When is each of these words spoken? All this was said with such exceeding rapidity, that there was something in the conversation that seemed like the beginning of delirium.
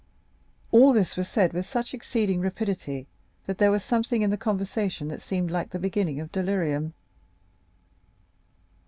All 0.71 0.93
this 0.93 1.15
was 1.15 1.29
said 1.29 1.53
with 1.53 1.67
such 1.67 1.93
exceeding 1.93 2.39
rapidity, 2.41 3.05
that 3.45 3.59
there 3.59 3.69
was 3.69 3.83
something 3.83 4.23
in 4.23 4.31
the 4.31 4.35
conversation 4.35 5.09
that 5.09 5.21
seemed 5.21 5.51
like 5.51 5.69
the 5.69 5.77
beginning 5.77 6.19
of 6.19 6.31
delirium. 6.31 6.95